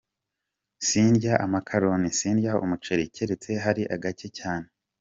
Sindya 0.87 1.33
amakaroni, 1.45 2.09
sindya 2.19 2.51
umuceri, 2.63 3.03
keretse 3.15 3.49
ahari 3.59 3.81
gake 4.03 4.27
cyane. 4.39 4.67